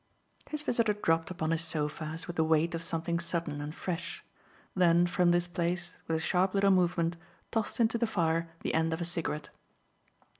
[0.49, 4.23] His visitor dropped upon his sofa as with the weight of something sudden and fresh;
[4.75, 7.17] then from this place, with a sharp little movement,
[7.51, 9.49] tossed into the fire the end of a cigarette.